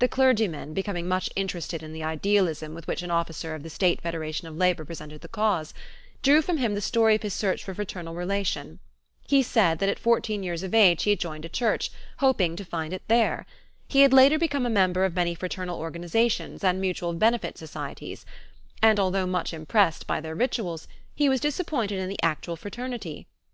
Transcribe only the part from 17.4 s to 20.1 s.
societies, and, although much impressed